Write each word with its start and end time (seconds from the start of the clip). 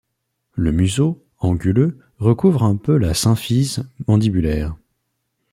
Le 0.53 0.71
museau, 0.71 1.23
anguleux, 1.37 1.99
recouvre 2.17 2.63
un 2.63 2.75
peu 2.75 2.97
la 2.97 3.13
symphyse 3.13 3.87
mandibulaire. 4.07 4.75